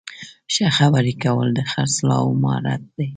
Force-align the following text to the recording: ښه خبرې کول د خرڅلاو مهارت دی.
ښه 0.53 0.67
خبرې 0.77 1.13
کول 1.23 1.47
د 1.55 1.59
خرڅلاو 1.71 2.39
مهارت 2.41 2.81
دی. 2.97 3.07